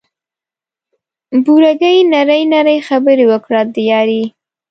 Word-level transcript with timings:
بوره 1.43 1.73
ګي 1.79 1.95
نري 2.11 2.41
نري 2.53 2.77
خبري 2.87 3.25
وکړه 3.31 3.61
د 3.73 3.75
یاري 3.91 4.23